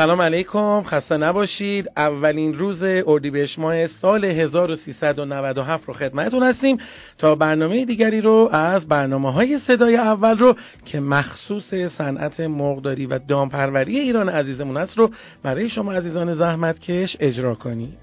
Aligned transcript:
سلام 0.00 0.20
علیکم 0.22 0.82
خسته 0.82 1.16
نباشید. 1.16 1.90
اولین 1.96 2.54
روز 2.54 2.82
اردیبهشت 2.82 3.58
ماه 3.58 3.86
سال 3.86 4.24
1397 4.24 5.88
رو 5.88 5.94
خدمتتون 5.94 6.42
هستیم 6.42 6.78
تا 7.18 7.34
برنامه 7.34 7.84
دیگری 7.84 8.20
رو 8.20 8.48
از 8.52 8.88
برنامه 8.88 9.32
های 9.32 9.58
صدای 9.58 9.96
اول 9.96 10.38
رو 10.38 10.56
که 10.84 11.00
مخصوص 11.00 11.74
صنعت 11.74 12.40
مرغداری 12.40 13.06
و 13.06 13.18
دامپروری 13.18 13.98
ایران 13.98 14.28
عزیزمون 14.28 14.76
است 14.76 14.98
رو 14.98 15.10
برای 15.42 15.68
شما 15.68 15.92
عزیزان 15.92 16.34
زحمتکش 16.34 17.16
اجرا 17.20 17.54
کنید. 17.54 17.98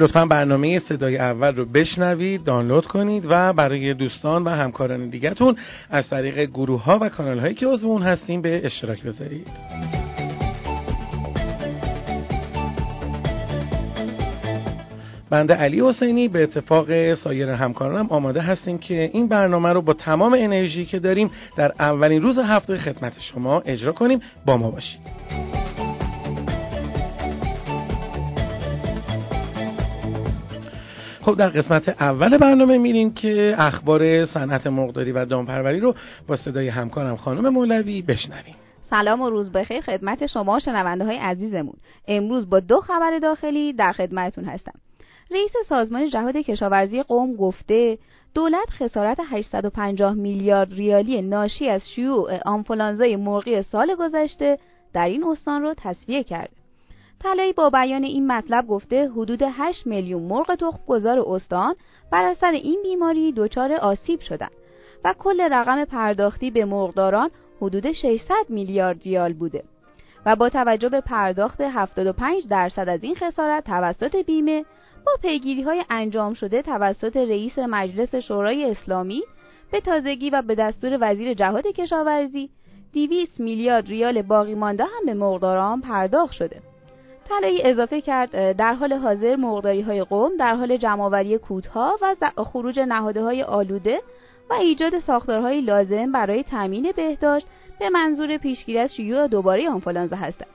لطفا 0.00 0.26
برنامه 0.26 0.78
صدای 0.78 1.18
اول 1.18 1.56
رو 1.56 1.64
بشنوید 1.64 2.44
دانلود 2.44 2.86
کنید 2.86 3.26
و 3.28 3.52
برای 3.52 3.94
دوستان 3.94 4.44
و 4.44 4.48
همکاران 4.48 5.08
دیگهتون 5.08 5.56
از 5.90 6.08
طریق 6.08 6.40
گروه 6.44 6.84
ها 6.84 6.98
و 7.00 7.08
کانال 7.08 7.38
هایی 7.38 7.54
که 7.54 7.66
عضو 7.66 7.88
اون 7.88 8.02
هستیم 8.02 8.42
به 8.42 8.66
اشتراک 8.66 9.02
بذارید. 9.02 9.46
بنده 15.30 15.54
علی 15.54 15.80
حسینی 15.80 16.28
به 16.28 16.42
اتفاق 16.42 17.14
سایر 17.14 17.48
همکارانم 17.48 18.06
آماده 18.10 18.40
هستیم 18.40 18.78
که 18.78 19.10
این 19.12 19.28
برنامه 19.28 19.72
رو 19.72 19.82
با 19.82 19.92
تمام 19.92 20.32
انرژی 20.38 20.84
که 20.84 20.98
داریم 20.98 21.30
در 21.56 21.72
اولین 21.78 22.22
روز 22.22 22.38
هفته 22.38 22.76
خدمت 22.76 23.12
شما 23.20 23.60
اجرا 23.60 23.92
کنیم. 23.92 24.20
با 24.46 24.56
ما 24.56 24.70
باشید. 24.70 25.00
خب 31.22 31.34
در 31.34 31.48
قسمت 31.48 31.88
اول 31.88 32.38
برنامه 32.38 32.78
میریم 32.78 33.14
که 33.14 33.54
اخبار 33.58 34.26
صنعت 34.26 34.66
مرغداری 34.66 35.12
و 35.12 35.24
دامپروری 35.24 35.80
رو 35.80 35.94
با 36.28 36.36
صدای 36.36 36.68
همکارم 36.68 37.16
خانم 37.16 37.48
مولوی 37.48 38.02
بشنویم. 38.02 38.54
سلام 38.90 39.20
و 39.20 39.30
روز 39.30 39.52
بخیر 39.52 39.80
خدمت 39.80 40.26
شما 40.26 40.58
شنونده 40.58 41.04
های 41.04 41.16
عزیزمون. 41.16 41.74
امروز 42.08 42.50
با 42.50 42.60
دو 42.60 42.80
خبر 42.80 43.18
داخلی 43.18 43.72
در 43.72 43.92
خدمتتون 43.92 44.44
هستم. 44.44 44.72
رئیس 45.30 45.52
سازمان 45.68 46.08
جهاد 46.08 46.36
کشاورزی 46.36 47.02
قوم 47.02 47.36
گفته 47.36 47.98
دولت 48.34 48.70
خسارت 48.70 49.18
850 49.30 50.14
میلیارد 50.14 50.72
ریالی 50.72 51.22
ناشی 51.22 51.68
از 51.68 51.88
شیوع 51.94 52.40
آنفولانزای 52.44 53.16
مرغی 53.16 53.62
سال 53.62 53.94
گذشته 53.98 54.58
در 54.92 55.06
این 55.06 55.24
استان 55.24 55.62
را 55.62 55.74
تصویه 55.74 56.24
کرده. 56.24 56.59
طلایی 57.22 57.52
با 57.52 57.70
بیان 57.70 58.04
این 58.04 58.26
مطلب 58.26 58.66
گفته 58.66 59.08
حدود 59.08 59.42
8 59.42 59.86
میلیون 59.86 60.22
مرغ 60.22 60.54
تخم 60.54 60.80
گذار 60.86 61.24
استان 61.26 61.74
بر 62.12 62.24
اثر 62.24 62.50
این 62.50 62.80
بیماری 62.82 63.32
دچار 63.32 63.72
آسیب 63.72 64.20
شدند 64.20 64.50
و 65.04 65.14
کل 65.18 65.40
رقم 65.40 65.84
پرداختی 65.84 66.50
به 66.50 66.64
مرغداران 66.64 67.30
حدود 67.60 67.92
600 67.92 68.34
میلیارد 68.48 69.02
ریال 69.02 69.32
بوده 69.32 69.64
و 70.26 70.36
با 70.36 70.48
توجه 70.48 70.88
به 70.88 71.00
پرداخت 71.00 71.60
75 71.60 72.48
درصد 72.48 72.88
از 72.88 73.04
این 73.04 73.14
خسارت 73.14 73.64
توسط 73.64 74.16
بیمه 74.16 74.64
با 75.06 75.12
پیگیری 75.22 75.62
های 75.62 75.84
انجام 75.90 76.34
شده 76.34 76.62
توسط 76.62 77.16
رئیس 77.16 77.58
مجلس 77.58 78.14
شورای 78.14 78.70
اسلامی 78.70 79.22
به 79.72 79.80
تازگی 79.80 80.30
و 80.30 80.42
به 80.42 80.54
دستور 80.54 80.98
وزیر 81.00 81.34
جهاد 81.34 81.66
کشاورزی 81.66 82.50
200 82.92 83.40
میلیارد 83.40 83.88
ریال 83.88 84.22
باقی 84.22 84.54
مانده 84.54 84.84
هم 84.84 85.06
به 85.06 85.14
مرغداران 85.14 85.80
پرداخت 85.80 86.32
شده. 86.32 86.69
طلایی 87.30 87.62
اضافه 87.62 88.00
کرد 88.00 88.56
در 88.56 88.74
حال 88.74 88.92
حاضر 88.92 89.36
مرغداری 89.36 89.80
های 89.80 90.04
قوم 90.04 90.36
در 90.36 90.54
حال 90.54 90.76
جمعآوری 90.76 91.38
کودها 91.38 91.98
و 92.02 92.44
خروج 92.44 92.80
نهاده 92.80 93.22
های 93.22 93.42
آلوده 93.42 94.00
و 94.50 94.54
ایجاد 94.54 94.98
ساختارهای 94.98 95.60
لازم 95.60 96.12
برای 96.12 96.42
تامین 96.42 96.92
بهداشت 96.96 97.46
به 97.78 97.90
منظور 97.90 98.36
پیشگیری 98.36 98.78
از 98.78 98.94
شیوع 98.94 99.26
دوباره 99.26 99.70
آنفولانزا 99.70 100.16
هستند. 100.16 100.48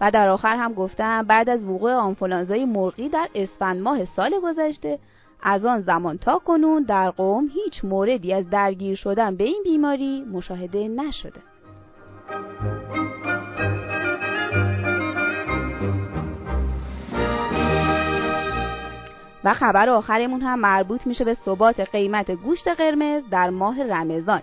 و 0.00 0.10
در 0.10 0.28
آخر 0.28 0.56
هم 0.56 0.74
گفتم 0.74 1.22
بعد 1.22 1.48
از 1.48 1.66
وقوع 1.66 1.92
آنفولانزای 1.92 2.64
مرغی 2.64 3.08
در 3.08 3.28
اسفند 3.34 3.82
ماه 3.82 4.04
سال 4.04 4.40
گذشته 4.42 4.98
از 5.42 5.64
آن 5.64 5.80
زمان 5.80 6.18
تا 6.18 6.38
کنون 6.38 6.82
در 6.82 7.10
قوم 7.10 7.50
هیچ 7.54 7.84
موردی 7.84 8.32
از 8.32 8.50
درگیر 8.50 8.96
شدن 8.96 9.36
به 9.36 9.44
این 9.44 9.62
بیماری 9.64 10.24
مشاهده 10.32 10.88
نشده. 10.88 11.40
خبر 19.52 19.90
آخرمون 19.90 20.40
هم 20.40 20.60
مربوط 20.60 21.06
میشه 21.06 21.24
به 21.24 21.34
ثبات 21.34 21.80
قیمت 21.80 22.30
گوشت 22.30 22.68
قرمز 22.68 23.22
در 23.30 23.50
ماه 23.50 23.82
رمضان. 23.82 24.42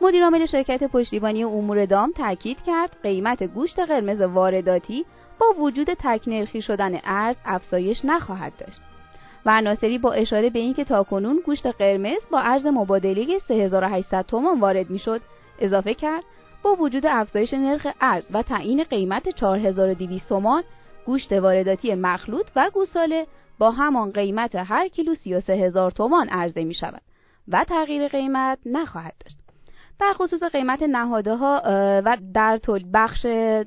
مدیرعامل 0.00 0.46
شرکت 0.46 0.84
پشتیبانی 0.84 1.44
امور 1.44 1.86
دام 1.86 2.12
تاکید 2.12 2.62
کرد 2.66 2.96
قیمت 3.02 3.42
گوشت 3.42 3.80
قرمز 3.80 4.20
وارداتی 4.20 5.04
با 5.38 5.46
وجود 5.58 5.88
تکنرخی 5.98 6.62
شدن 6.62 7.00
ارز 7.04 7.36
افزایش 7.44 8.04
نخواهد 8.04 8.52
داشت. 8.58 8.80
و 9.46 9.60
ناصری 9.60 9.98
با 9.98 10.12
اشاره 10.12 10.50
به 10.50 10.58
اینکه 10.58 10.84
تاکنون 10.84 11.40
گوشت 11.46 11.66
قرمز 11.66 12.20
با 12.30 12.40
ارز 12.40 12.66
مبادله 12.66 13.38
3800 13.38 14.24
تومان 14.26 14.60
وارد 14.60 14.90
می‌شد 14.90 15.20
اضافه 15.58 15.94
کرد 15.94 16.24
با 16.62 16.74
وجود 16.74 17.06
افزایش 17.06 17.54
نرخ 17.54 17.86
ارز 18.00 18.24
و 18.32 18.42
تعیین 18.42 18.84
قیمت 18.84 19.28
4200 19.28 20.28
تومان 20.28 20.62
گوشت 21.06 21.32
وارداتی 21.32 21.94
مخلوط 21.94 22.46
و 22.56 22.70
گوساله 22.74 23.26
با 23.58 23.70
همان 23.70 24.10
قیمت 24.10 24.54
هر 24.54 24.88
کیلو 24.88 25.14
33 25.14 25.52
هزار 25.52 25.90
تومان 25.90 26.28
عرضه 26.28 26.64
می 26.64 26.74
شود 26.74 27.02
و 27.48 27.64
تغییر 27.64 28.08
قیمت 28.08 28.58
نخواهد 28.66 29.14
داشت. 29.24 29.36
در 30.00 30.12
خصوص 30.14 30.42
قیمت 30.42 30.82
نهاده 30.82 31.34
ها 31.36 31.62
و 32.04 32.16
در 32.34 32.58
تولید 32.58 32.92
بخش 32.92 33.26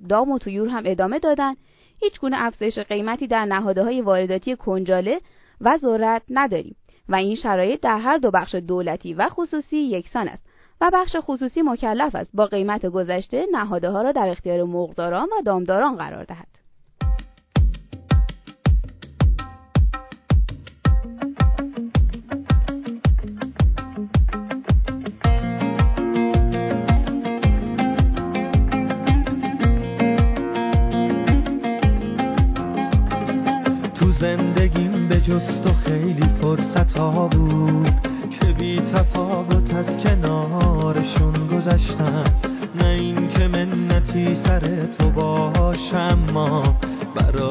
دام 0.10 0.32
و 0.32 0.38
تویور 0.38 0.70
هم 0.70 0.84
ادامه 0.86 1.20
دادن. 1.20 1.54
هیچ 2.00 2.20
گونه 2.20 2.38
افزایش 2.40 2.80
قیمتی 2.80 3.28
در 3.28 3.46
نهاده 3.46 3.84
های 3.84 4.02
وارداتی 4.02 4.56
کنجاله 4.56 5.22
و 5.62 5.78
ذرت 5.78 6.22
نداریم 6.30 6.76
و 7.10 7.16
این 7.16 7.36
شرایط 7.36 7.82
در 7.82 8.00
هر 8.00 8.18
دو 8.18 8.32
بخش 8.32 8.56
دولتی 8.56 9.14
و 9.14 9.30
خصوصی 9.30 9.78
یکسان 9.78 10.28
است 10.28 10.44
و 10.82 10.92
بخش 10.94 11.16
خصوصی 11.20 11.62
مکلف 11.62 12.16
است. 12.16 12.32
با 12.34 12.46
قیمت 12.46 12.86
گذشته 12.86 13.46
نهاده 13.52 13.90
ها 13.90 14.02
را 14.02 14.12
در 14.12 14.30
اختیار 14.30 14.64
مرغداران 14.64 15.28
و 15.28 15.42
دامداران 15.46 15.96
قرار 15.96 16.24
دهد. 16.24 16.65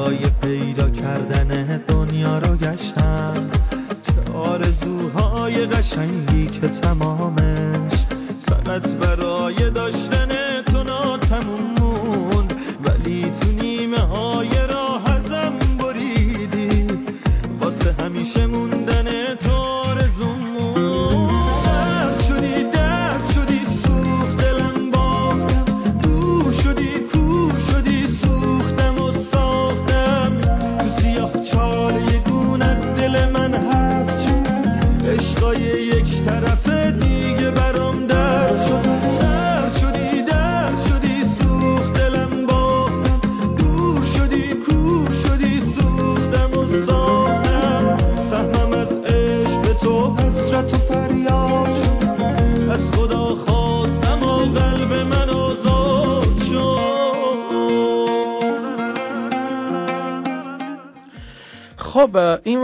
برای 0.05 0.29
پیدا 0.41 0.84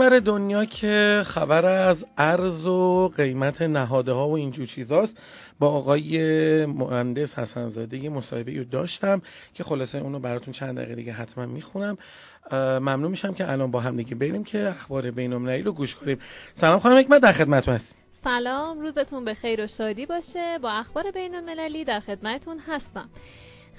ور 0.02 0.18
دنیا 0.18 0.64
که 0.64 1.22
خبر 1.26 1.66
از 1.66 2.04
ارز 2.18 2.66
و 2.66 3.08
قیمت 3.16 3.62
نهاده 3.62 4.12
ها 4.12 4.28
و 4.28 4.32
اینجور 4.32 4.66
چیزاست. 4.66 5.18
با 5.58 5.68
آقای 5.68 6.66
مهندس 6.66 7.38
حسنزاده 7.38 7.96
یه 7.96 8.10
مصاحبه 8.10 8.58
رو 8.58 8.64
داشتم 8.64 9.22
که 9.54 9.64
خلاصه 9.64 9.98
اونو 9.98 10.18
براتون 10.18 10.54
چند 10.54 10.76
دقیقه 10.76 10.94
دیگه 10.94 11.12
حتما 11.12 11.46
می‌خونم. 11.46 11.98
ممنون 12.52 13.10
میشم 13.10 13.34
که 13.34 13.52
الان 13.52 13.70
با 13.70 13.80
هم 13.80 13.96
دیگه 13.96 14.14
بریم 14.14 14.44
که 14.44 14.68
اخبار 14.68 15.10
بین‌المللی 15.10 15.62
رو 15.62 15.72
گوش 15.72 15.94
کنیم. 15.94 16.18
سلام 16.54 16.78
خانم 16.78 16.98
حکمت 16.98 17.22
در 17.22 17.32
خدمتتون 17.32 17.74
هستیم. 17.74 17.96
سلام 18.24 18.80
روزتون 18.80 19.24
به 19.24 19.34
خیر 19.34 19.64
و 19.64 19.66
شادی 19.66 20.06
باشه. 20.06 20.58
با 20.62 20.70
اخبار 20.70 21.10
بین 21.10 21.34
المللی 21.34 21.84
در 21.84 22.00
خدمتون 22.00 22.58
هستم. 22.58 23.08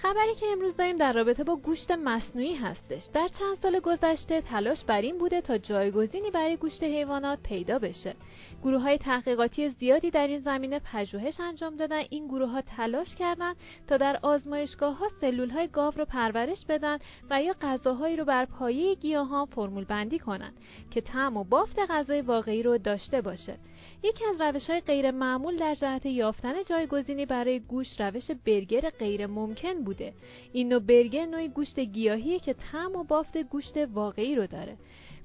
خبری 0.04 0.36
که 0.36 0.46
امروز 0.52 0.76
داریم 0.76 0.98
در 0.98 1.14
رابطه 1.14 1.44
با 1.44 1.56
گوشت 1.56 1.92
مصنوعی 1.92 2.56
هستش. 2.56 3.04
در 3.14 3.28
چند 3.40 3.58
سال 3.62 3.80
گذشته 3.80 4.42
تلاش 4.42 4.84
بر 4.84 5.02
این 5.02 5.18
بوده 5.18 5.42
تا 5.42 5.58
جایگزینی 5.58 6.32
برای 6.32 6.58
گوشت 6.58 6.84
حیوانات 6.84 7.40
پیدا 7.44 7.80
بشه. 7.80 8.16
گروه 8.64 8.82
های 8.82 8.98
تحقیقاتی 8.98 9.70
زیادی 9.70 10.12
در 10.12 10.28
این 10.28 10.40
زمینه 10.40 10.80
پژوهش 10.80 11.40
انجام 11.40 11.76
دادن. 11.76 12.02
این 12.10 12.28
گروه 12.28 12.50
ها 12.50 12.62
تلاش 12.62 13.16
کردند 13.16 13.56
تا 13.88 13.98
در 13.98 14.20
آزمایشگاه 14.22 14.98
ها 14.98 15.10
سلول 15.22 15.50
های 15.50 15.68
گاو 15.68 15.94
رو 15.98 16.06
پرورش 16.06 16.66
بدن 16.70 16.98
و 17.30 17.44
یا 17.44 17.56
غذاهایی 17.62 18.16
رو 18.16 18.26
بر 18.26 18.46
پایه 18.46 18.96
گیاهان 18.96 19.46
فرمول 19.46 19.84
بندی 19.84 20.20
کنند 20.20 20.54
که 20.92 21.02
طعم 21.02 21.38
و 21.38 21.44
بافت 21.44 21.80
غذای 21.90 22.22
واقعی 22.22 22.64
رو 22.64 22.78
داشته 22.78 23.22
باشه. 23.22 23.58
یکی 24.04 24.26
از 24.26 24.42
روش 24.42 24.70
های 24.70 24.82
غیر 24.82 25.12
معمول 25.12 25.58
در 25.58 25.76
جهت 25.76 26.06
یافتن 26.06 26.64
جایگزینی 26.64 27.26
برای 27.26 27.60
گوشت 27.60 28.02
روش 28.02 28.32
برگر 28.46 28.90
غیر 28.90 29.28
ممکن 29.28 29.84
بوده. 29.94 30.14
این 30.54 30.70
نوع 30.70 30.80
برگر 30.80 31.26
نوعی 31.26 31.50
گوشت 31.50 31.80
گیاهی 31.80 32.40
که 32.40 32.54
طعم 32.54 32.96
و 32.96 33.04
بافت 33.04 33.38
گوشت 33.38 33.78
واقعی 33.78 34.36
رو 34.36 34.48
داره. 34.48 34.78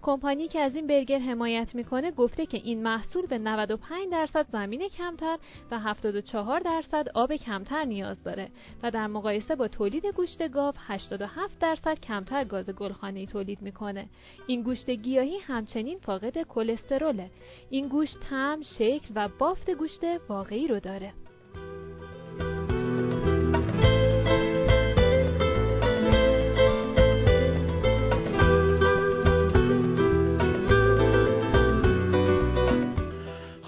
کمپانی 0.02 0.48
که 0.48 0.60
از 0.60 0.74
این 0.74 0.86
برگر 0.86 1.18
حمایت 1.18 1.74
می‌کنه 1.74 2.10
گفته 2.10 2.46
که 2.46 2.56
این 2.56 2.82
محصول 2.82 3.26
به 3.26 3.38
95 3.38 4.12
درصد 4.12 4.46
زمین 4.52 4.88
کمتر 4.88 5.38
و 5.70 5.78
74 5.78 6.60
درصد 6.60 7.08
آب 7.14 7.36
کمتر 7.36 7.84
نیاز 7.84 8.22
داره 8.22 8.48
و 8.82 8.90
در 8.90 9.06
مقایسه 9.06 9.56
با 9.56 9.68
تولید 9.68 10.06
گوشت 10.06 10.48
گاو 10.48 10.74
87 10.86 11.58
درصد 11.58 12.00
کمتر 12.00 12.44
گاز 12.44 12.70
گلخانه‌ای 12.70 13.26
تولید 13.26 13.62
می‌کنه. 13.62 14.08
این 14.46 14.62
گوشت 14.62 14.90
گیاهی 14.90 15.38
همچنین 15.38 15.98
فاقد 15.98 16.42
کلستروله. 16.42 17.30
این 17.70 17.88
گوشت 17.88 18.20
طعم 18.30 18.62
شکل 18.62 19.08
و 19.14 19.28
بافت 19.38 19.70
گوشت 19.70 20.00
واقعی 20.28 20.68
رو 20.68 20.80
داره. 20.80 21.12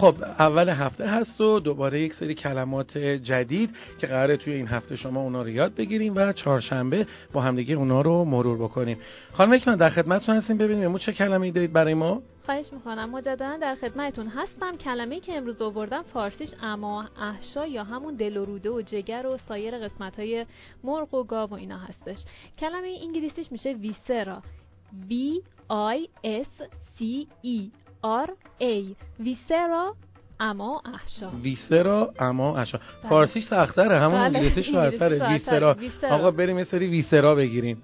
خب 0.00 0.14
اول 0.22 0.68
هفته 0.68 1.06
هست 1.06 1.40
و 1.40 1.60
دوباره 1.60 2.00
یک 2.00 2.14
سری 2.14 2.34
کلمات 2.34 2.98
جدید 2.98 3.70
که 3.98 4.06
قراره 4.06 4.36
توی 4.36 4.52
این 4.52 4.66
هفته 4.66 4.96
شما 4.96 5.20
اونا 5.20 5.42
رو 5.42 5.48
یاد 5.48 5.74
بگیریم 5.74 6.12
و 6.16 6.32
چهارشنبه 6.32 7.06
با 7.32 7.40
همدیگه 7.40 7.74
اونا 7.74 8.00
رو 8.00 8.24
مرور 8.24 8.58
بکنیم. 8.58 8.98
خانم 9.32 9.60
من 9.66 9.76
در 9.76 9.90
خدمتتون 9.90 10.36
هستیم. 10.36 10.58
ببینیم 10.58 10.84
امروز 10.84 11.00
چه 11.00 11.12
کلمه 11.12 11.46
ای 11.46 11.52
دارید 11.52 11.72
برای 11.72 11.94
ما؟ 11.94 12.22
خواهش 12.46 12.72
می‌کنم. 12.72 13.10
مجددا 13.10 13.56
در 13.56 13.74
خدمتتون 13.74 14.26
هستم. 14.26 14.76
کلمه 14.76 15.20
که 15.20 15.36
امروز 15.36 15.62
آوردم 15.62 16.02
فارسیش 16.02 16.50
اما 16.62 17.04
احشا 17.22 17.66
یا 17.66 17.84
همون 17.84 18.14
دل 18.14 18.36
و 18.36 18.44
روده 18.44 18.70
و 18.70 18.82
جگر 18.82 19.26
و 19.26 19.36
سایر 19.48 19.78
قسمت 19.78 20.18
های 20.18 20.46
مرغ 20.84 21.14
و 21.14 21.24
گاو 21.24 21.50
و 21.50 21.54
اینا 21.54 21.78
هستش. 21.78 22.18
کلمه 22.58 22.98
انگلیسیش 23.02 23.52
میشه 23.52 23.72
ویسرا. 23.72 24.42
V 25.10 25.12
I 25.70 25.98
S 26.24 26.64
C 26.98 27.02
E 27.44 27.79
آر 28.02 28.30
ای. 28.58 28.96
ویسرا 29.20 29.94
اما 30.40 30.82
احشا. 30.94 31.30
ویسرا 31.42 32.12
اما 32.18 32.58
احشا. 32.58 32.78
بله. 32.78 33.10
فارسیش 33.10 33.44
سختره 33.44 33.98
همون 33.98 34.28
بله. 34.28 34.38
انگلیسیش 34.38 34.74
راحت‌تره 34.74 35.28
ویسرا 35.28 35.76
آقا 36.10 36.30
بریم 36.30 36.58
یه 36.58 36.64
سری 36.64 36.86
ویسرا 36.86 37.34
بگیریم. 37.34 37.82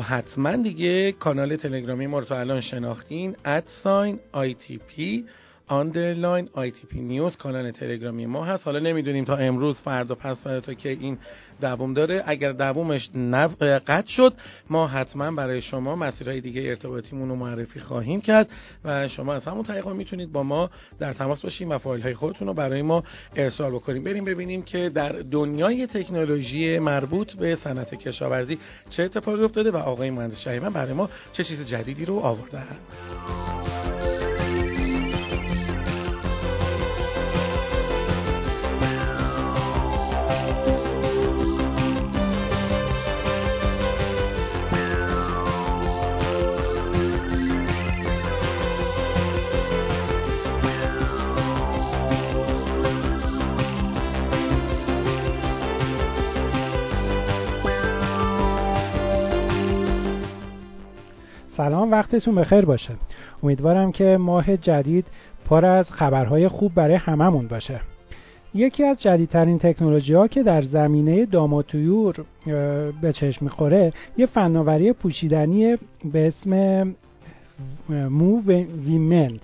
حتما 0.00 0.56
دیگه 0.56 1.12
کانال 1.12 1.56
تلگرامی 1.56 2.06
ما 2.06 2.18
رو 2.18 2.24
تو 2.24 2.34
الان 2.34 2.60
شناختین 2.60 3.36
at 3.44 3.69
sign 3.69 4.18
ITP 4.32 5.24
underline 5.72 6.48
ITP 6.52 7.00
news 7.00 7.36
کانال 7.36 7.70
تلگرامی 7.70 8.26
ما 8.26 8.44
هست. 8.44 8.64
حالا 8.66 8.78
نمی‌دونیم 8.78 9.24
تا 9.24 9.36
امروز 9.36 9.80
فردا 9.80 10.14
پس 10.14 10.42
فردا 10.44 10.60
تا 10.60 10.74
که 10.74 10.88
این 10.88 11.18
دووم 11.60 11.94
داره. 11.94 12.22
اگر 12.26 12.52
دوومش 12.52 13.10
قطع 13.86 14.08
شد 14.08 14.34
ما 14.70 14.86
حتما 14.86 15.30
برای 15.30 15.62
شما 15.62 15.96
مسیرهای 15.96 16.40
دیگه 16.40 16.62
ارتباطیمون 16.62 17.28
رو 17.28 17.36
معرفی 17.36 17.80
خواهیم 17.80 18.20
کرد 18.20 18.48
و 18.84 19.08
شما 19.08 19.34
از 19.34 19.44
همون 19.44 19.62
طریق 19.62 19.88
می‌تونید 19.88 20.32
با 20.32 20.42
ما 20.42 20.70
در 20.98 21.12
تماس 21.12 21.42
باشیم 21.42 21.70
و 21.70 21.78
فایل 21.78 22.02
های 22.02 22.14
خودتون 22.14 22.48
رو 22.48 22.54
برای 22.54 22.82
ما 22.82 23.04
ارسال 23.36 23.72
بکنیم. 23.72 24.04
بریم 24.04 24.24
ببینیم 24.24 24.62
که 24.62 24.88
در 24.88 25.12
دنیای 25.12 25.86
تکنولوژی 25.86 26.78
مربوط 26.78 27.32
به 27.32 27.56
صنعت 27.56 27.94
کشاورزی 27.94 28.58
چه 28.90 29.02
اتفاقی 29.02 29.44
افتاده 29.44 29.70
و 29.70 29.76
آقای 29.76 30.10
مهندس 30.10 30.40
شهیمن 30.40 30.72
برای 30.72 30.92
ما 30.92 31.10
چه 31.32 31.44
چیز 31.44 31.66
جدیدی 31.66 32.04
رو 32.04 32.18
آورده 32.18 32.58
سلام 61.56 61.90
وقتتون 61.90 62.34
بخیر 62.34 62.64
باشه. 62.64 62.94
امیدوارم 63.42 63.92
که 63.92 64.16
ماه 64.20 64.56
جدید 64.56 65.06
پر 65.48 65.66
از 65.66 65.90
خبرهای 65.90 66.48
خوب 66.48 66.74
برای 66.74 66.94
هممون 66.94 67.48
باشه. 67.48 67.80
یکی 68.54 68.84
از 68.84 69.02
جدیدترین 69.02 69.58
تکنولوژی 69.58 70.14
ها 70.14 70.28
که 70.28 70.42
در 70.42 70.62
زمینه 70.62 71.26
داماتویور 71.26 72.14
به 73.02 73.12
چشم 73.12 73.44
می‌خوره 73.44 73.92
یه 74.16 74.26
فناوری 74.26 74.92
پوشیدنی 74.92 75.76
به 76.12 76.26
اسم 76.26 76.82
مو 77.88 78.42
ویمنت 78.86 79.40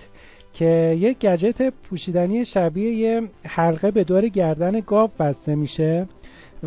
که 0.53 0.97
یک 0.99 1.19
گجت 1.19 1.73
پوشیدنی 1.91 2.45
شبیه 2.45 2.93
یه 2.93 3.23
حلقه 3.45 3.91
به 3.91 4.05
دور 4.05 4.29
گردن 4.29 4.81
گاو 4.81 5.11
بسته 5.19 5.55
میشه. 5.55 6.07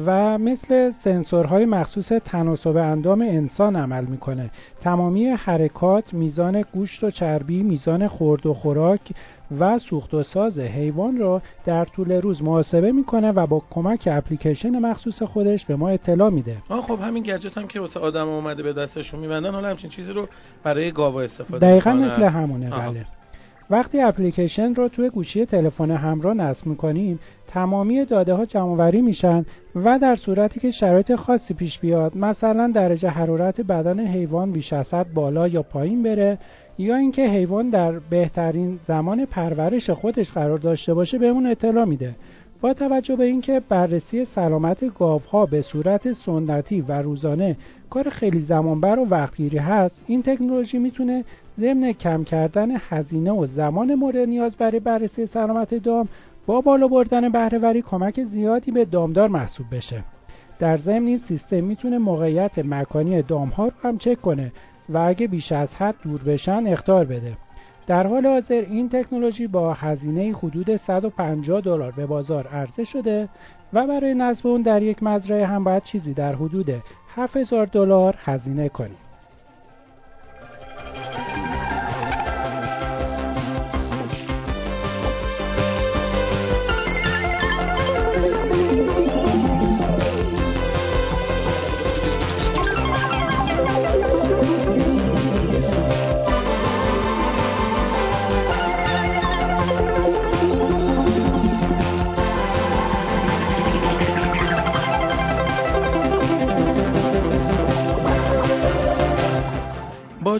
و 0.05 0.37
مثل 0.37 0.89
سنسورهای 0.89 1.65
مخصوص 1.65 2.11
تناسب 2.25 2.77
اندام 2.77 3.21
انسان 3.21 3.75
عمل 3.75 4.05
می‌کنه. 4.05 4.49
تمامی 4.81 5.27
حرکات 5.27 6.13
میزان 6.13 6.61
گوشت 6.73 7.03
و 7.03 7.11
چربی 7.11 7.63
میزان 7.63 8.07
خورد 8.07 8.45
و 8.45 8.53
خوراک 8.53 9.11
و 9.59 9.77
سوخت 9.77 10.13
و 10.13 10.23
ساز 10.23 10.59
حیوان 10.59 11.17
را 11.17 11.41
در 11.65 11.85
طول 11.85 12.11
روز 12.11 12.43
محاسبه 12.43 12.91
می‌کنه 12.91 13.31
و 13.31 13.47
با 13.47 13.61
کمک 13.71 14.07
اپلیکیشن 14.11 14.79
مخصوص 14.79 15.23
خودش 15.23 15.65
به 15.65 15.75
ما 15.75 15.89
اطلاع 15.89 16.29
میده. 16.29 16.55
آه 16.69 16.81
خب 16.81 16.99
همین 17.01 17.23
گجت 17.23 17.57
هم 17.57 17.67
که 17.67 17.79
واسه 17.79 17.99
آدم 17.99 18.27
اومده 18.27 18.63
به 18.63 18.73
دستشون 18.73 19.19
میبندن 19.19 19.51
حالا 19.51 19.69
همچین 19.69 19.89
چیزی 19.89 20.13
رو 20.13 20.27
برای 20.63 20.91
گاوا 20.91 21.21
استفاده 21.21 21.67
دقیقا 21.67 21.93
مثل 21.93 22.23
همونه 22.23 22.69
بله. 22.69 23.05
وقتی 23.69 24.01
اپلیکیشن 24.01 24.75
رو 24.75 24.87
توی 24.87 25.09
گوشی 25.09 25.45
تلفن 25.45 25.91
همراه 25.91 26.33
نصب 26.33 26.67
می‌کنیم 26.67 27.19
تمامی 27.47 28.05
داده 28.05 28.33
ها 28.33 28.45
جمع 28.45 28.91
میشن 29.01 29.45
و 29.75 29.99
در 29.99 30.15
صورتی 30.15 30.59
که 30.59 30.71
شرایط 30.71 31.15
خاصی 31.15 31.53
پیش 31.53 31.79
بیاد 31.79 32.17
مثلا 32.17 32.71
درجه 32.75 33.09
حرارت 33.09 33.61
بدن 33.61 33.99
حیوان 33.99 34.51
بیش 34.51 34.73
از 34.73 34.85
بالا 35.13 35.47
یا 35.47 35.63
پایین 35.63 36.03
بره 36.03 36.37
یا 36.77 36.95
اینکه 36.95 37.21
حیوان 37.21 37.69
در 37.69 37.91
بهترین 37.91 38.79
زمان 38.87 39.25
پرورش 39.25 39.89
خودش 39.89 40.31
قرار 40.31 40.57
داشته 40.57 40.93
باشه 40.93 41.17
بهمون 41.17 41.45
اطلاع 41.45 41.85
میده. 41.85 42.15
با 42.61 42.73
توجه 42.73 43.15
به 43.15 43.23
اینکه 43.23 43.61
بررسی 43.69 44.25
سلامت 44.25 44.97
گاوها 44.99 45.45
به 45.45 45.61
صورت 45.61 46.11
سنتی 46.11 46.81
و 46.81 46.91
روزانه 46.91 47.57
کار 47.89 48.09
خیلی 48.09 48.39
زمانبر 48.39 48.99
و 48.99 49.05
وقتگیری 49.05 49.57
هست 49.57 50.01
این 50.07 50.23
تکنولوژی 50.23 50.79
می‌تونه 50.79 51.23
ضمن 51.61 51.91
کم 51.91 52.23
کردن 52.23 52.71
هزینه 52.89 53.31
و 53.31 53.45
زمان 53.45 53.95
مورد 53.95 54.17
نیاز 54.17 54.57
برای 54.57 54.79
بررسی 54.79 55.25
سلامت 55.25 55.75
دام 55.75 56.07
با 56.45 56.61
بالا 56.61 56.87
بردن 56.87 57.29
بهرهوری 57.29 57.81
کمک 57.81 58.23
زیادی 58.23 58.71
به 58.71 58.85
دامدار 58.85 59.27
محسوب 59.27 59.65
بشه. 59.71 60.03
در 60.59 60.77
ضمن 60.77 61.07
این 61.07 61.17
سیستم 61.17 61.63
می‌تونه 61.63 61.97
موقعیت 61.97 62.59
مکانی 62.59 63.21
دامها 63.21 63.65
رو 63.65 63.73
هم 63.83 63.97
چک 63.97 64.21
کنه 64.21 64.51
و 64.89 64.97
اگه 64.97 65.27
بیش 65.27 65.51
از 65.51 65.73
حد 65.73 65.95
دور 66.03 66.23
بشن 66.23 66.67
اختار 66.67 67.05
بده. 67.05 67.37
در 67.87 68.07
حال 68.07 68.25
حاضر 68.25 68.65
این 68.69 68.89
تکنولوژی 68.89 69.47
با 69.47 69.73
هزینه 69.73 70.35
حدود 70.37 70.75
150 70.75 71.61
دلار 71.61 71.91
به 71.91 72.05
بازار 72.05 72.47
عرضه 72.47 72.83
شده 72.83 73.29
و 73.73 73.87
برای 73.87 74.13
نصب 74.13 74.47
اون 74.47 74.61
در 74.61 74.81
یک 74.81 75.03
مزرعه 75.03 75.45
هم 75.45 75.63
باید 75.63 75.83
چیزی 75.83 76.13
در 76.13 76.35
حدود 76.35 76.69
7000 77.15 77.65
دلار 77.65 78.15
هزینه 78.17 78.69
کنیم 78.69 79.10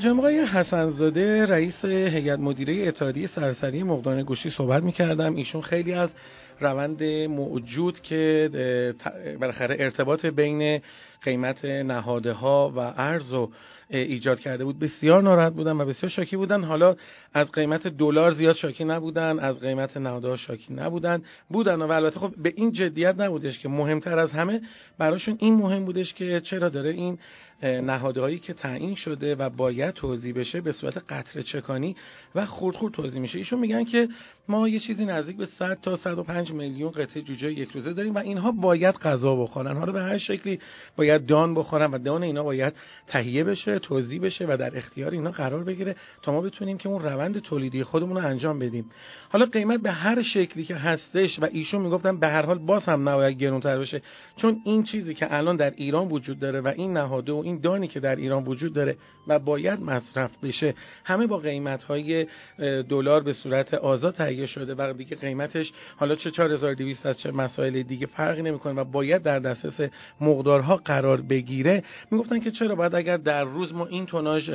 با 0.10 0.30
حسن 0.30 0.58
حسنزاده 0.58 1.46
رئیس 1.46 1.86
هیئت 1.86 2.40
مدیره 2.40 2.88
اتحادیه 2.88 3.28
سرسری 3.28 3.84
مقدان 3.84 4.24
گوشی 4.24 4.50
صحبت 4.50 4.84
می‌کردم. 4.84 5.36
ایشون 5.36 5.62
خیلی 5.62 5.94
از 5.94 6.10
روند 6.60 7.04
موجود 7.30 8.02
که 8.02 8.50
بالاخره 9.40 9.76
ارتباط 9.80 10.26
بین 10.26 10.82
قیمت 11.22 11.66
نهاده 11.66 12.32
ها 12.34 12.74
و 12.76 12.80
ارز 12.80 13.34
و 13.34 13.52
ایجاد 13.92 14.40
کرده 14.40 14.64
بود. 14.64 14.80
بسیار 14.80 15.24
ناراحت 15.24 15.54
بودن 15.54 15.82
و 15.82 15.86
بسیار 15.86 16.10
شاکی 16.10 16.38
بودن. 16.38 16.64
حالا 16.64 16.96
از 17.34 17.52
قیمت 17.52 17.88
دلار 17.88 18.32
زیاد 18.32 18.56
شاکی 18.56 18.84
نبودن 18.84 19.40
از 19.40 19.60
قیمت 19.60 19.98
نهاده 19.98 20.28
ها 20.28 20.38
شاکی 20.38 20.74
نبودن. 20.74 21.24
بودن 21.50 21.82
و 21.82 21.92
البته 21.92 22.20
خب 22.20 22.34
به 22.44 22.54
این 22.56 22.72
جدیت 22.72 23.16
نبودش 23.20 23.60
که 23.60 23.70
مهمتر 23.70 24.20
از 24.20 24.32
همه 24.32 24.62
براشون 24.98 25.38
این 25.40 25.56
مهم 25.56 25.86
بودش 25.86 26.14
که 26.14 26.42
چرا 26.44 26.70
داره 26.70 26.90
این 26.90 27.18
نهادهایی 27.64 28.40
که 28.40 28.54
تعیین 28.54 28.96
شده 28.96 29.36
و 29.36 29.50
باید 29.50 29.94
توضیح 29.94 30.34
بشه 30.34 30.62
به 30.62 30.72
صورت 30.72 30.98
قطر 31.10 31.42
چکانی 31.42 31.96
و 32.36 32.46
خورد 32.46 32.76
خورد 32.76 32.94
توضیح 32.94 33.22
میشه. 33.22 33.38
ایشون 33.38 33.60
میگن 33.60 33.84
که 33.84 34.08
ما 34.48 34.68
یه 34.68 34.80
چیزی 34.80 35.06
نزدیک 35.06 35.38
به 35.38 35.46
100 35.46 35.78
تا 35.82 35.96
105 35.96 36.52
میلیون 36.52 36.92
قطعه 36.92 37.22
جوجه 37.22 37.52
یک 37.52 37.72
روزه 37.72 37.94
داریم 37.94 38.16
و 38.16 38.18
اینها 38.18 38.52
باید 38.52 38.96
غذا 38.96 39.36
بخورن. 39.36 39.78
حالا 39.78 39.92
به 39.92 40.02
هر 40.02 40.18
شکلی 40.18 40.60
باید 40.96 41.26
دان 41.26 41.56
بخورن 41.56 41.92
و 41.92 41.98
دان 41.98 42.24
اینا 42.24 42.44
باید 42.44 42.74
تهیه 43.08 43.44
بشه. 43.44 43.80
توضیح 43.82 44.22
بشه 44.22 44.46
و 44.50 44.58
در 44.58 44.78
اختیار 44.78 45.12
اینا 45.12 45.32
قرار 45.32 45.64
بگیره 45.64 45.96
تا 46.22 46.32
ما 46.32 46.42
بتونیم 46.42 46.78
که 46.78 46.90
اون 46.90 47.04
روند 47.04 47.40
تولیدی 47.40 47.84
خودمون 47.84 48.18
رو 48.18 48.28
انجام 48.28 48.60
بدیم. 48.60 48.90
حالا 49.30 49.46
قیمت 49.46 49.80
به 49.80 49.92
هر 49.92 50.22
شکلی 50.22 50.64
که 50.64 50.76
هستش 50.76 51.40
و 51.40 51.48
ایشون 51.52 51.82
می‌گفتن 51.82 52.20
به 52.20 52.28
هر 52.28 52.46
حال 52.46 52.60
باز 52.60 52.84
هم 52.84 53.10
نباید 53.10 53.38
گرونتر 53.38 53.80
بشه 53.80 54.02
چون 54.36 54.62
این 54.66 54.84
چیزی 54.84 55.14
که 55.14 55.36
الان 55.36 55.56
در 55.56 55.74
ایران 55.76 56.08
وجود 56.08 56.40
داره 56.40 56.62
و 56.62 56.68
این 56.68 56.94
نهاده 56.94 57.32
و 57.32 57.36
این 57.36 57.60
دانی 57.60 57.88
که 57.88 58.00
در 58.00 58.16
ایران 58.16 58.44
وجود 58.44 58.74
داره 58.74 58.98
و 59.28 59.40
باید 59.40 59.82
مصرف 59.82 60.32
بشه 60.44 60.74
همه 61.06 61.28
با 61.28 61.38
قیمت 61.38 61.84
های 61.84 62.28
دلار 62.90 63.24
به 63.24 63.34
صورت 63.34 63.74
آزاد 63.74 64.14
تهیه 64.14 64.46
شده 64.46 64.76
و 64.78 64.94
دیگه 64.94 65.16
قیمتش 65.16 65.72
حالا 65.98 66.16
چه 66.16 66.32
4200 66.32 67.06
از 67.06 67.20
چه 67.20 67.32
مسائل 67.32 67.82
دیگه 67.84 68.08
فرقی 68.08 68.42
نمی‌کنه 68.42 68.74
و 68.74 68.84
باید 68.84 69.24
در 69.24 69.40
دسترس 69.40 69.92
مقدارها 70.22 70.76
قرار 70.76 71.22
بگیره. 71.22 71.84
می‌گفتن 72.12 72.40
که 72.40 72.52
چرا 72.52 72.76
باید 72.76 72.96
اگر 72.96 73.18
در 73.18 73.44
روز 73.44 73.61
ما 73.74 73.86
این 73.86 74.06
توناژ 74.06 74.50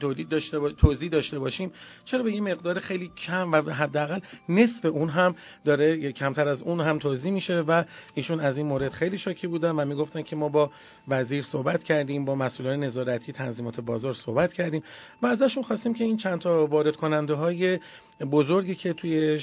تولید 0.00 0.28
داشته 0.28 0.58
با... 0.58 0.70
توزیع 0.70 1.10
داشته 1.10 1.38
باشیم 1.38 1.72
چرا 2.04 2.22
به 2.22 2.30
این 2.30 2.50
مقدار 2.50 2.78
خیلی 2.78 3.10
کم 3.26 3.52
و 3.52 3.56
حداقل 3.56 4.20
نصف 4.48 4.84
اون 4.84 5.08
هم 5.08 5.36
داره 5.64 6.12
کمتر 6.12 6.48
از 6.48 6.62
اون 6.62 6.80
هم 6.80 6.98
توزیع 6.98 7.32
میشه 7.32 7.60
و 7.60 7.84
ایشون 8.14 8.40
از 8.40 8.56
این 8.56 8.66
مورد 8.66 8.92
خیلی 8.92 9.18
شاکی 9.18 9.46
بودن 9.46 9.70
و 9.70 9.84
می‌گفتن 9.84 10.22
که 10.22 10.36
ما 10.36 10.48
با 10.48 10.70
وزیر 11.08 11.42
صحبت 11.42 11.84
کردیم 11.84 12.24
با 12.24 12.34
مسئولان 12.34 12.84
نظارتی 12.84 13.32
تنظیمات 13.32 13.80
بازار 13.80 14.14
صحبت 14.14 14.52
کردیم 14.52 14.82
و 15.22 15.26
ازشون 15.26 15.62
خواستیم 15.62 15.94
که 15.94 16.04
این 16.04 16.16
چند 16.16 16.40
تا 16.40 16.66
وارد 16.66 16.96
کننده 16.96 17.34
های 17.34 17.78
بزرگی 18.20 18.74
که 18.74 18.92
توی 18.92 19.40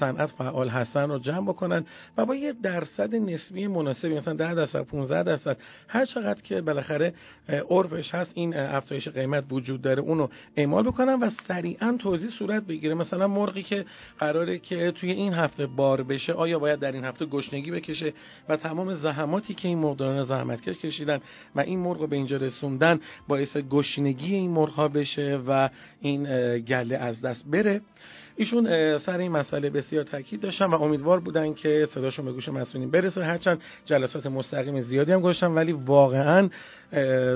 صنعت 0.00 0.30
فعال 0.30 0.68
هستن 0.68 1.10
رو 1.10 1.18
جمع 1.18 1.48
بکنن 1.48 1.84
و 2.16 2.26
با 2.26 2.34
یه 2.34 2.52
درصد 2.52 3.14
نسبی 3.14 3.66
مناسبی 3.66 4.14
مثلا 4.14 4.34
10 4.34 4.54
درصد 4.54 4.82
15 4.82 5.22
درصد 5.22 5.56
هر 5.88 6.04
چقدر 6.04 6.42
که 6.42 6.60
بالاخره 6.60 7.14
عرفش 7.70 8.14
هست 8.14 8.32
این 8.40 8.56
افزایش 8.56 9.08
قیمت 9.08 9.44
وجود 9.50 9.82
داره 9.82 10.02
اونو 10.02 10.28
اعمال 10.56 10.82
بکنن 10.82 11.14
و 11.14 11.30
سریعا 11.48 11.96
توضیح 11.98 12.30
صورت 12.30 12.62
بگیره. 12.62 12.94
مثلا 12.94 13.28
مرغی 13.28 13.62
که 13.62 13.84
قراره 14.18 14.58
که 14.58 14.90
توی 14.90 15.10
این 15.10 15.32
هفته 15.32 15.66
بار 15.66 16.02
بشه 16.02 16.32
آیا 16.32 16.58
باید 16.58 16.78
در 16.78 16.92
این 16.92 17.04
هفته 17.04 17.26
گشنگی 17.26 17.70
بکشه؟ 17.70 18.12
و 18.48 18.56
تمام 18.56 18.94
زحماتی 18.94 19.54
که 19.54 19.68
این 19.68 19.78
مرغداران 19.78 20.24
زحمتکش 20.24 20.78
کشیدن 20.78 21.20
و 21.54 21.60
این 21.60 21.78
مرغ 21.78 22.08
به 22.08 22.16
اینجا 22.16 22.36
رسوندن 22.36 23.00
باعث 23.28 23.56
گشنگی 23.56 24.34
این 24.34 24.50
مرغ 24.50 24.72
ها 24.72 24.88
بشه 24.88 25.40
و 25.46 25.68
این 26.00 26.22
گله 26.58 26.96
از 26.96 27.22
دست 27.22 27.44
بره. 27.46 27.80
ایشون 28.40 28.98
سر 28.98 29.18
این 29.18 29.32
مسئله 29.32 29.70
بسیار 29.70 30.04
تاکید 30.04 30.40
داشتن 30.40 30.64
و 30.64 30.82
امیدوار 30.82 31.20
بودن 31.20 31.54
که 31.54 31.88
صداشون 31.94 32.24
به 32.24 32.32
گوش 32.32 32.48
مسئولین 32.48 32.90
برسه. 32.90 33.24
هرچند 33.24 33.60
جلسات 33.84 34.26
مستقیم 34.26 34.80
زیادی 34.80 35.12
هم 35.12 35.20
گذاشتن 35.20 35.46
ولی 35.46 35.72
واقعا 35.72 36.48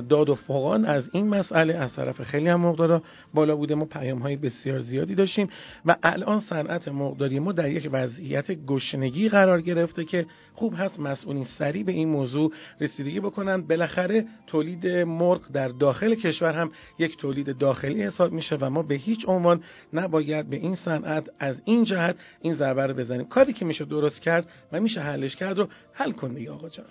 داد 0.08 0.28
و 0.28 0.34
فوقان 0.34 0.84
از 0.84 1.10
این 1.12 1.28
مسئله 1.28 1.74
از 1.74 1.94
طرف 1.94 2.22
خیلی 2.22 2.48
هم 2.48 2.60
مقدارا 2.60 3.02
بالا 3.34 3.56
بوده. 3.56 3.74
ما 3.74 3.84
پیام 3.84 4.18
های 4.18 4.36
بسیار 4.36 4.78
زیادی 4.78 5.14
داشتیم 5.14 5.48
و 5.86 5.96
الان 6.02 6.40
صنعت 6.40 6.88
مقداری 6.88 7.38
ما 7.38 7.52
در 7.52 7.70
یک 7.70 7.88
وضعیت 7.92 8.50
گشنگی 8.50 9.28
قرار 9.28 9.60
گرفته 9.60 10.04
که 10.04 10.26
خوب 10.54 10.74
هست 10.76 11.00
مسئولین 11.00 11.44
سریع 11.44 11.84
به 11.84 11.92
این 11.92 12.08
موضوع 12.08 12.52
رسیدگی 12.80 13.20
بکنن. 13.20 13.62
بالاخره 13.62 14.24
تولید 14.46 14.86
مرغ 14.86 15.40
در 15.52 15.68
داخل 15.68 16.14
کشور 16.14 16.52
هم 16.52 16.70
یک 16.98 17.16
تولید 17.16 17.58
داخلی 17.58 18.02
حساب 18.02 18.32
میشه 18.32 18.56
و 18.60 18.70
ما 18.70 18.82
به 18.82 18.94
هیچ 18.94 19.28
عنوان 19.28 19.62
نباید 19.92 20.50
به 20.50 20.56
این 20.56 20.74
از 21.38 21.56
این 21.64 21.84
جهت 21.84 22.16
این 22.40 22.54
ضربه 22.54 22.86
رو 22.86 22.94
بزنیم. 22.94 23.28
کاری 23.28 23.52
که 23.52 23.64
میشه 23.64 23.84
درست 23.84 24.20
کرد 24.20 24.46
و 24.72 24.80
میشه 24.80 25.00
حلش 25.00 25.36
کرد 25.36 25.58
رو 25.58 25.68
حل 25.92 26.12
کن 26.12 26.48
آقا 26.48 26.68
جان. 26.68 26.86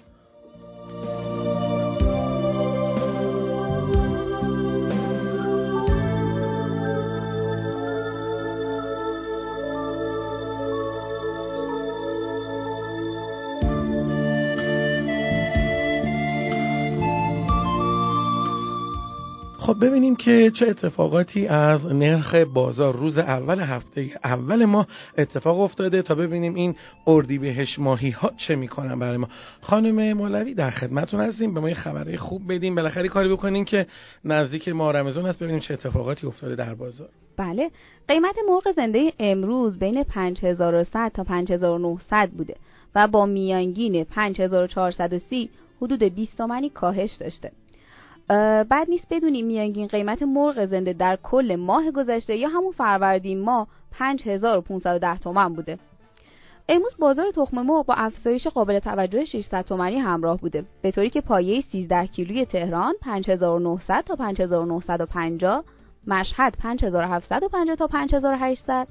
خب 19.73 19.85
ببینیم 19.85 20.15
که 20.15 20.51
چه 20.51 20.67
اتفاقاتی 20.67 21.47
از 21.47 21.85
نرخ 21.85 22.35
بازار 22.35 22.95
روز 22.95 23.17
اول 23.17 23.59
هفته 23.59 24.11
اول 24.23 24.65
ما 24.65 24.87
اتفاق 25.17 25.59
افتاده 25.59 26.01
تا 26.01 26.15
ببینیم 26.15 26.55
این 26.55 26.75
اردیبهشت 27.07 27.79
ماهی 27.79 28.09
ها 28.09 28.31
چه 28.37 28.55
می‌کنن 28.55 28.99
برای 28.99 29.17
ما. 29.17 29.27
خانم 29.61 30.13
مولوی 30.13 30.53
در 30.53 30.69
خدمتتون 30.69 31.19
هستیم. 31.21 31.53
به 31.53 31.59
ما 31.59 31.69
یه 31.69 31.75
خبره 31.75 32.17
خوب 32.17 32.53
بدیم 32.53 32.75
بالاخره 32.75 33.07
کاری 33.07 33.29
بکنیم 33.29 33.65
که 33.65 33.87
نزدیک 34.25 34.69
ماه 34.69 34.93
رمضان 34.93 35.25
است. 35.25 35.43
ببینیم 35.43 35.59
چه 35.59 35.73
اتفاقاتی 35.73 36.27
افتاده 36.27 36.55
در 36.55 36.73
بازار. 36.73 37.09
بله. 37.37 37.71
قیمت 38.07 38.35
مرغ 38.49 38.71
زنده 38.75 39.13
امروز 39.19 39.79
بین 39.79 40.03
5100 40.03 41.11
تا 41.13 41.23
5900 41.23 42.29
بوده 42.29 42.55
و 42.95 43.07
با 43.07 43.25
میانگین 43.25 44.03
5430 44.03 45.49
حدود 45.81 46.03
20 46.03 46.37
تومانی 46.37 46.69
کاهش 46.69 47.11
داشته. 47.19 47.51
بعد 48.69 48.89
نیست 48.89 49.07
بدونیم 49.09 49.45
میانگین 49.45 49.87
قیمت 49.87 50.23
مرغ 50.23 50.65
زنده 50.65 50.93
در 50.93 51.17
کل 51.23 51.55
ماه 51.55 51.91
گذشته 51.91 52.35
یا 52.35 52.47
همون 52.47 52.71
فروردین 52.71 53.41
ماه 53.41 53.67
5510 53.91 55.17
تومن 55.17 55.53
بوده. 55.53 55.77
امروز 56.69 56.93
بازار 56.99 57.31
تخم 57.31 57.61
مرغ 57.61 57.85
با 57.85 57.93
افزایش 57.93 58.47
قابل 58.47 58.79
توجه 58.79 59.25
600 59.25 59.65
تومانی 59.65 59.99
همراه 59.99 60.37
بوده. 60.37 60.65
به 60.81 60.91
طوری 60.91 61.09
که 61.09 61.21
پایه 61.21 61.61
13 61.61 62.07
کیلوی 62.07 62.45
تهران 62.45 62.93
5900 63.01 64.03
تا 64.03 64.15
5950 64.15 65.63
مشهد 66.07 66.55
5750 66.59 67.75
تا 67.75 67.87
5800 67.87 68.87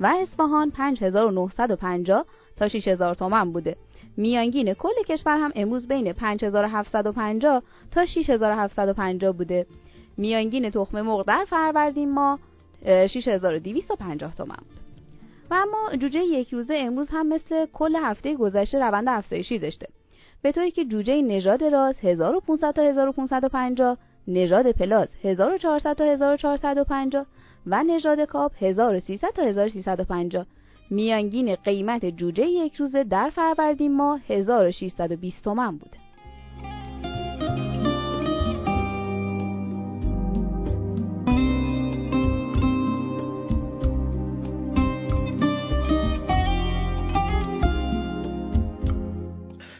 و 0.00 0.14
اصفهان 0.22 0.70
5950 0.70 2.24
تا 2.56 2.68
6000 2.68 3.14
تومن 3.14 3.52
بوده. 3.52 3.76
میانگین 4.16 4.74
کل 4.74 5.02
کشور 5.08 5.38
هم 5.38 5.52
امروز 5.54 5.88
بین 5.88 6.12
5750 6.12 7.62
تا 7.90 8.06
6750 8.06 9.32
بوده. 9.32 9.66
میانگین 10.16 10.70
تخم 10.70 11.00
مرغ 11.00 11.26
در 11.26 11.44
فروردین 11.44 12.10
ما 12.10 12.38
6250 12.86 14.34
تومن 14.34 14.56
بود 14.56 14.84
و 15.50 15.54
اما 15.54 15.96
جوجه 15.96 16.20
یک 16.20 16.54
روزه 16.54 16.74
امروز 16.78 17.08
هم 17.10 17.28
مثل 17.28 17.66
کل 17.72 17.96
هفته 17.96 18.34
گذشته 18.36 18.78
روند 18.78 19.08
افزایشی 19.08 19.58
داشته. 19.58 19.86
به 20.42 20.52
طوری 20.52 20.70
که 20.70 20.84
جوجه 20.84 21.22
نژاد 21.22 21.64
راز 21.64 21.94
1500 22.02 22.74
تا 22.74 22.82
1550 22.82 23.98
نژاد 24.28 24.70
پلاس 24.72 25.08
1400 25.24 25.92
تا 25.92 26.04
1450 26.04 27.26
و 27.66 27.82
نژاد 27.82 28.20
کاپ 28.20 28.52
1300 28.60 29.28
تا 29.28 29.42
1350 29.42 30.46
میانگین 30.90 31.54
قیمت 31.54 32.04
جوجه 32.04 32.46
یک 32.46 32.76
روزه 32.76 33.04
در 33.04 33.30
فروردین 33.30 33.96
ماه 33.96 34.20
1620 34.28 35.44
تومن 35.44 35.76
بوده. 35.76 36.03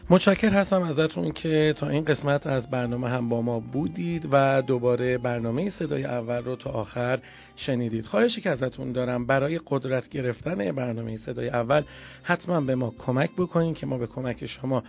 متشکر 0.09 0.49
هستم 0.49 0.81
ازتون 0.81 1.31
که 1.31 1.73
تا 1.77 1.89
این 1.89 2.03
قسمت 2.03 2.47
از 2.47 2.69
برنامه 2.69 3.09
هم 3.09 3.29
با 3.29 3.41
ما 3.41 3.59
بودید 3.59 4.27
و 4.31 4.61
دوباره 4.61 5.17
برنامه 5.17 5.69
صدای 5.69 6.03
اول 6.03 6.43
رو 6.43 6.55
تا 6.55 6.69
آخر 6.69 7.19
شنیدید. 7.55 8.05
خواهشی 8.05 8.41
که 8.41 8.49
ازتون 8.49 8.91
دارم 8.91 9.25
برای 9.25 9.59
قدرت 9.67 10.09
گرفتن 10.09 10.71
برنامه 10.71 11.17
صدای 11.17 11.49
اول 11.49 11.83
حتما 12.23 12.61
به 12.61 12.75
ما 12.75 12.93
کمک 12.97 13.29
بکنید 13.37 13.77
که 13.77 13.85
ما 13.85 13.97
به 13.97 14.07
کمک 14.07 14.45
شما 14.45 14.83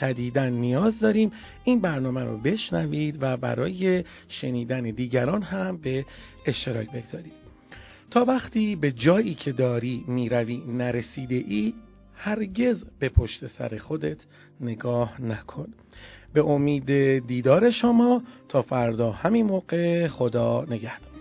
شدیدن 0.00 0.52
نیاز 0.52 1.00
داریم. 1.00 1.32
این 1.64 1.80
برنامه 1.80 2.24
رو 2.24 2.38
بشنوید 2.38 3.18
و 3.20 3.36
برای 3.36 4.04
شنیدن 4.28 4.82
دیگران 4.82 5.42
هم 5.42 5.76
به 5.76 6.04
اشتراک 6.46 6.90
بگذارید. 6.90 7.32
تا 8.10 8.24
وقتی 8.24 8.76
به 8.76 8.92
جایی 8.92 9.34
که 9.34 9.52
داری 9.52 10.04
می‌روی 10.08 10.62
نرسیده 10.68 11.34
ای 11.34 11.74
هرگز 12.24 12.84
به 12.98 13.08
پشت 13.08 13.46
سر 13.46 13.78
خودت 13.78 14.16
نگاه 14.60 15.22
نکن. 15.22 15.68
به 16.32 16.40
امید 16.40 16.86
دیدار 17.26 17.70
شما 17.70 18.22
تا 18.48 18.62
فردا 18.62 19.10
همین 19.12 19.46
موقع 19.46 20.06
خدا 20.06 20.64
نگهدار. 20.70 21.11